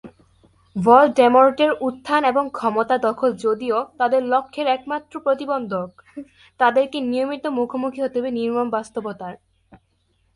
ভলডেমর্টের 0.75 1.71
উত্থান 1.81 2.21
এবং 2.23 2.43
ক্ষমতা 2.49 2.95
দখল 2.97 3.29
যদিও 3.37 3.77
তাদের 3.99 4.21
লক্ষ্যের 4.23 4.67
একমাত্র 4.67 5.13
প্রতিবন্ধক, 5.19 5.89
তাদেরকে 6.59 6.97
প্রতিনিয়ত 6.99 7.45
মুখোমুখি 7.49 7.99
হতে 8.01 8.17
হবে 8.19 8.31
নির্মম 8.31 8.67
বাস্তবতার। 8.69 9.33